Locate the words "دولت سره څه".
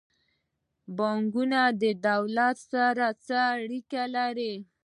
2.07-3.37